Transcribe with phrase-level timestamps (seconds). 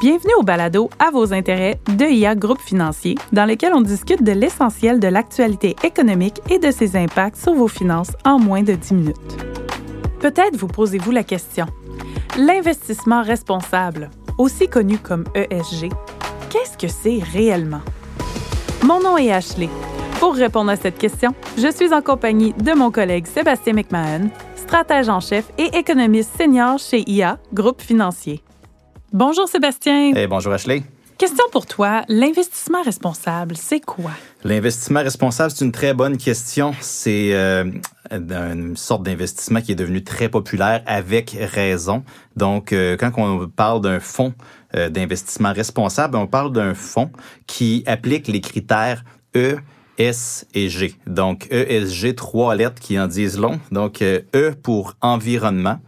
[0.00, 4.32] Bienvenue au balado À vos intérêts de IA Groupe Financier, dans lequel on discute de
[4.32, 8.94] l'essentiel de l'actualité économique et de ses impacts sur vos finances en moins de 10
[8.94, 9.44] minutes.
[10.18, 11.66] Peut-être vous posez-vous la question
[12.36, 15.90] l'investissement responsable, aussi connu comme ESG,
[16.50, 17.82] qu'est-ce que c'est réellement?
[18.82, 19.68] Mon nom est Ashley.
[20.18, 25.08] Pour répondre à cette question, je suis en compagnie de mon collègue Sébastien McMahon, stratège
[25.08, 28.42] en chef et économiste senior chez IA, groupe financier.
[29.12, 30.14] Bonjour Sébastien.
[30.14, 30.84] Et bonjour Ashley.
[31.18, 34.10] Question pour toi, l'investissement responsable, c'est quoi?
[34.42, 36.74] L'investissement responsable, c'est une très bonne question.
[36.80, 37.70] C'est euh,
[38.10, 42.04] une sorte d'investissement qui est devenu très populaire avec raison.
[42.36, 44.32] Donc, euh, quand on parle d'un fonds
[44.74, 47.10] euh, d'investissement responsable, on parle d'un fonds
[47.46, 49.04] qui applique les critères
[49.36, 49.58] E,
[49.98, 50.94] S et G.
[51.06, 53.60] Donc, ESG, trois lettres qui en disent long.
[53.70, 55.80] Donc, E pour environnement,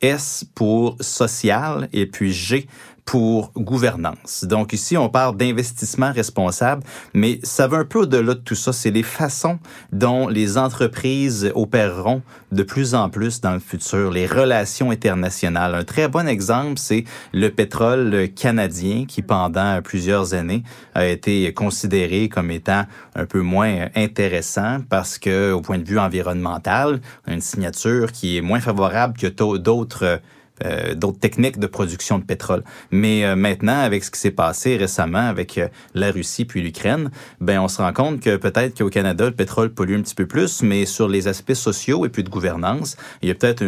[0.00, 2.66] S pour social et puis G
[3.08, 4.44] pour gouvernance.
[4.44, 6.82] Donc ici, on parle d'investissement responsable,
[7.14, 8.70] mais ça va un peu au-delà de tout ça.
[8.74, 9.58] C'est les façons
[9.92, 12.20] dont les entreprises opéreront
[12.52, 15.74] de plus en plus dans le futur, les relations internationales.
[15.74, 20.62] Un très bon exemple, c'est le pétrole canadien qui, pendant plusieurs années,
[20.94, 25.98] a été considéré comme étant un peu moins intéressant parce que, au point de vue
[25.98, 30.20] environnemental, une signature qui est moins favorable que d'autres
[30.64, 32.64] euh, d'autres techniques de production de pétrole.
[32.90, 37.10] Mais euh, maintenant, avec ce qui s'est passé récemment avec euh, la Russie puis l'Ukraine,
[37.40, 40.26] ben on se rend compte que peut-être qu'au Canada, le pétrole pollue un petit peu
[40.26, 43.64] plus, mais sur les aspects sociaux et puis de gouvernance, il y a peut-être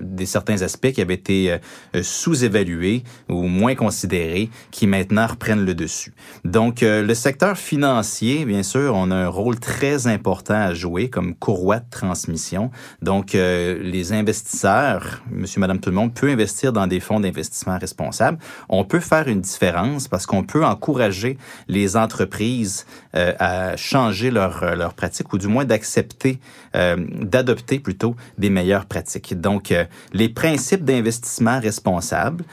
[0.00, 1.56] des certains aspects qui avaient été
[2.00, 6.12] sous-évalués ou moins considérés qui maintenant reprennent le dessus.
[6.44, 11.34] Donc, le secteur financier, bien sûr, on a un rôle très important à jouer comme
[11.34, 12.70] courroie de transmission.
[13.02, 18.38] Donc, les investisseurs, monsieur, madame, tout le monde, peut investir dans des fonds d'investissement responsables.
[18.68, 24.62] On peut faire une différence parce qu'on peut encourager les entreprises euh, à changer leur,
[24.62, 26.38] euh, leur pratique ou du moins d'accepter,
[26.74, 29.38] euh, d'adopter plutôt des meilleures pratiques.
[29.40, 32.44] Donc, euh, les principes d'investissement responsable,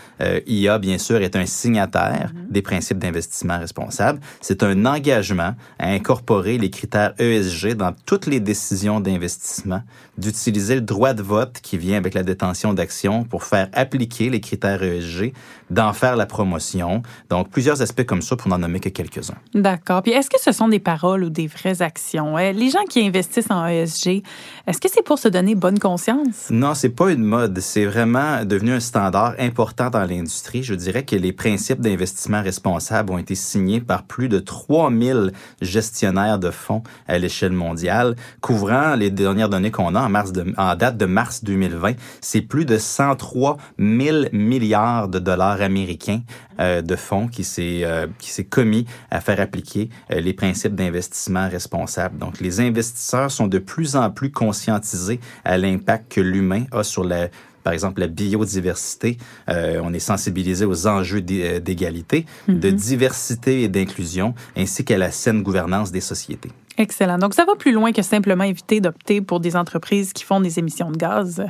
[0.48, 2.52] IA bien sûr est un signataire mm-hmm.
[2.52, 4.20] des principes d'investissement responsable.
[4.42, 9.82] C'est un engagement à incorporer les critères ESG dans toutes les décisions d'investissement,
[10.18, 14.40] d'utiliser le droit de vote qui vient avec la détention d'actions pour faire appliquer les
[14.40, 15.32] critères ESG,
[15.70, 17.04] d'en faire la promotion.
[17.30, 19.38] Donc, plusieurs aspects comme ça pour n'en nommer que quelques-uns.
[19.54, 20.02] D'accord.
[20.02, 22.36] Puis, est-ce que ce sont des paroles ou des vraies actions?
[22.38, 24.24] Euh, les gens qui investissent en ESG,
[24.66, 26.50] est-ce que c'est pour se donner bonne conscience?
[26.50, 27.60] Non, c'est pas une mode.
[27.60, 30.64] C'est vraiment devenu un standard important dans l'industrie.
[30.64, 35.32] Je dirais que les principes d'investissement responsable ont été signés par plus de 3000
[35.62, 40.54] gestionnaires de fonds à l'échelle mondiale, couvrant les dernières données qu'on a en, mars de,
[40.58, 41.94] en date de mars 2020.
[42.22, 43.43] C'est plus de 103
[43.80, 46.22] 000 milliards de dollars américains
[46.60, 50.76] euh, de fonds qui s'est euh, qui s'est commis à faire appliquer euh, les principes
[50.76, 52.18] d'investissement responsable.
[52.18, 57.04] Donc, les investisseurs sont de plus en plus conscientisés à l'impact que l'humain a sur
[57.04, 57.30] la
[57.64, 59.18] par exemple la biodiversité.
[59.50, 62.60] Euh, on est sensibilisé aux enjeux d'égalité, mm -hmm.
[62.60, 66.52] de diversité et d'inclusion, ainsi qu'à la saine gouvernance des sociétés.
[66.78, 67.18] Excellent.
[67.18, 70.60] Donc, ça va plus loin que simplement éviter d'opter pour des entreprises qui font des
[70.60, 71.46] émissions de gaz.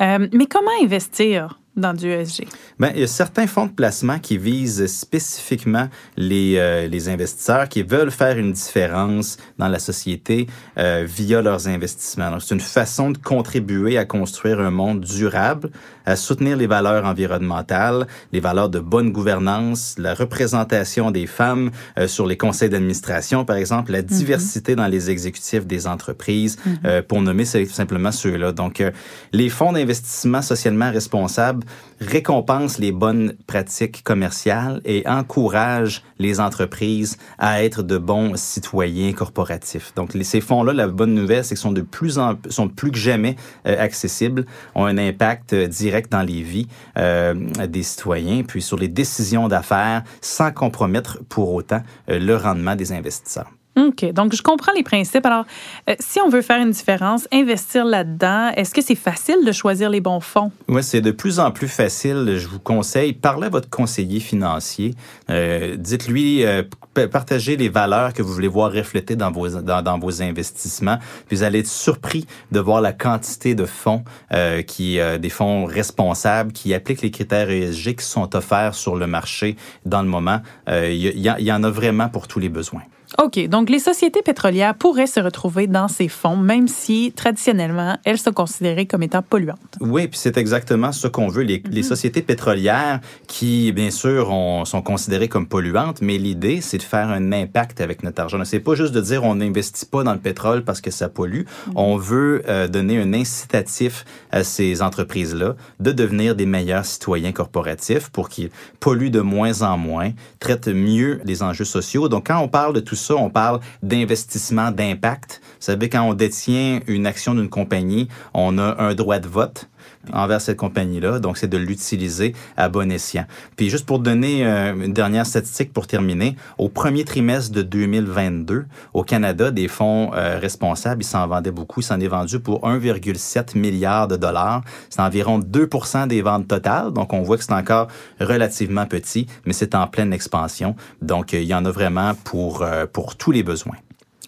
[0.00, 2.46] Euh, mais comment investir dans du ESG?
[2.78, 7.68] Bien, il y a certains fonds de placement qui visent spécifiquement les, euh, les investisseurs
[7.68, 10.46] qui veulent faire une différence dans la société
[10.78, 12.30] euh, via leurs investissements.
[12.30, 15.70] Donc, c'est une façon de contribuer à construire un monde durable,
[16.04, 22.06] à soutenir les valeurs environnementales, les valeurs de bonne gouvernance, la représentation des femmes euh,
[22.06, 24.82] sur les conseils d'administration, par exemple, la diversité mm -hmm.
[24.82, 27.02] dans les exécutifs des entreprises, mm -hmm.
[27.02, 28.52] pour nommer simplement ceux-là.
[28.52, 28.90] Donc, euh,
[29.32, 31.61] les fonds d'investissement socialement responsables
[32.00, 39.92] récompense les bonnes pratiques commerciales et encourage les entreprises à être de bons citoyens corporatifs.
[39.94, 42.98] Donc, ces fonds-là, la bonne nouvelle, c'est qu'ils sont de plus en sont plus que
[42.98, 43.36] jamais
[43.66, 46.68] euh, accessibles, ont un impact direct dans les vies
[46.98, 47.34] euh,
[47.68, 52.92] des citoyens, puis sur les décisions d'affaires, sans compromettre pour autant euh, le rendement des
[52.92, 53.50] investisseurs.
[53.76, 54.12] OK.
[54.12, 55.24] Donc, je comprends les principes.
[55.24, 55.44] Alors,
[55.88, 59.88] euh, si on veut faire une différence, investir là-dedans, est-ce que c'est facile de choisir
[59.88, 60.52] les bons fonds?
[60.68, 62.36] Oui, c'est de plus en plus facile.
[62.36, 64.94] Je vous conseille, parlez à votre conseiller financier.
[65.30, 70.22] Euh, Dites-lui, euh, partagez les valeurs que vous voulez voir reflétées dans vos, dans, vos
[70.22, 70.98] investissements.
[71.26, 75.30] Puis vous allez être surpris de voir la quantité de fonds, euh, qui, euh, des
[75.30, 80.08] fonds responsables qui appliquent les critères ESG qui sont offerts sur le marché dans le
[80.08, 80.40] moment.
[80.68, 82.82] Il y en a vraiment pour tous les besoins.
[83.18, 83.48] OK.
[83.48, 88.32] Donc, les sociétés pétrolières pourraient se retrouver dans ces fonds, même si traditionnellement, elles sont
[88.32, 89.58] considérées comme étant polluantes.
[89.80, 91.42] Oui, puis c'est exactement ce qu'on veut.
[91.42, 91.88] Les, les, mhm.
[91.88, 94.32] sociétés pétrolières qui, bien sûr,
[94.64, 98.42] sont considérées comme polluantes, mais l'idée, c'est de faire un impact avec notre argent.
[98.44, 101.42] C'est pas juste de dire on n'investit pas dans le pétrole parce que ça pollue.
[101.42, 101.72] Mhm.
[101.76, 108.10] On veut euh, donner un incitatif à ces entreprises-là de devenir des meilleurs citoyens corporatifs
[108.10, 108.50] pour qu'ils
[108.80, 112.08] polluent de moins en moins, traitent mieux les enjeux sociaux.
[112.08, 115.40] Donc, quand on parle de tout on parle d'investissement, d'impact.
[115.42, 119.68] Vous savez, quand on détient une action d'une compagnie, on a un droit de vote
[120.12, 121.18] envers cette compagnie-là.
[121.18, 123.24] Donc, c'est de l'utiliser à bon escient.
[123.56, 128.64] Puis, juste pour donner euh, une dernière statistique pour terminer, au premier trimestre de 2022,
[128.94, 131.80] au Canada, des fonds euh, responsables, ils s'en vendaient beaucoup.
[131.80, 134.62] Ils s'en est vendu pour 1,7 milliard de dollars.
[134.90, 136.92] C'est environ 2% des ventes totales.
[136.92, 137.88] Donc, on voit que c'est encore
[138.20, 140.76] relativement petit, mais c'est en pleine expansion.
[141.00, 143.76] Donc, il y en a vraiment pour, euh, pour tous les besoins.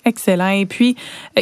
[0.04, 0.48] Excellent.
[0.48, 0.96] Et puis,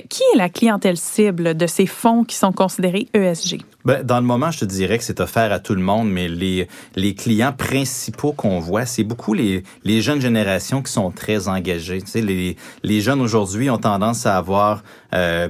[0.08, 3.62] qui est la clientèle cible de ces fonds qui sont considérés ESG?
[3.84, 6.28] Ben, dans le moment, je te dirais que c'est offert à tout le monde, mais
[6.28, 11.48] les, les clients principaux qu'on voit, c'est beaucoup les, les jeunes générations qui sont très
[11.48, 12.00] engagées.
[12.00, 14.82] Tu sais, les, les jeunes aujourd'hui ont tendance à avoir
[15.14, 15.48] euh,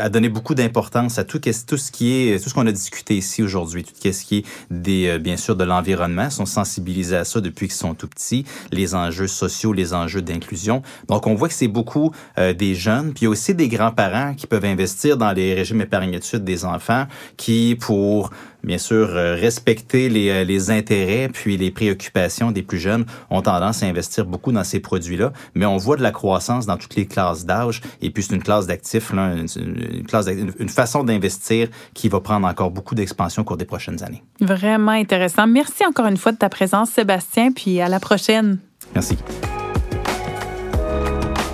[0.00, 3.16] à donner beaucoup d'importance à tout, tout ce qui est tout ce qu'on a discuté
[3.16, 7.24] ici aujourd'hui, tout ce qui est des euh, bien sûr de l'environnement, sont sensibilisés à
[7.24, 10.82] ça depuis qu'ils sont tout petits, les enjeux sociaux, les enjeux d'inclusion.
[11.08, 14.64] Donc on voit que c'est beaucoup euh, des jeunes, puis aussi des grands-parents qui peuvent
[14.64, 17.06] investir dans les régimes épargne études des enfants
[17.36, 17.45] qui,
[17.80, 18.30] pour
[18.64, 23.40] bien sûr euh, respecter les, euh, les, intérêts puis les préoccupations des plus jeunes, ont
[23.40, 25.32] tendance à investir beaucoup dans ces produits-là.
[25.54, 28.42] Mais on voit de la croissance dans toutes les classes d'âge et puis c'est une
[28.42, 30.26] classe d'actifs, une, une, classe
[30.58, 34.24] une façon d'investir qui va prendre encore beaucoup d'expansion au cours des prochaines années.
[34.40, 35.46] Vraiment intéressant.
[35.46, 38.58] Merci encore une fois de ta présence, Sébastien, puis à la prochaine.
[38.94, 39.16] Merci.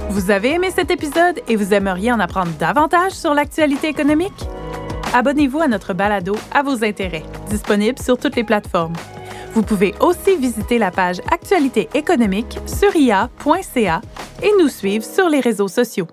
[0.09, 4.47] Vous avez aimé cet épisode et vous aimeriez en apprendre davantage sur l'actualité économique?
[5.13, 8.95] Abonnez-vous à notre balado à vos intérêts, disponible sur toutes les plateformes.
[9.55, 14.01] Vous pouvez aussi visiter la page Actualité économique sur ia.ca
[14.43, 16.07] et nous suivre sur les réseaux sociaux.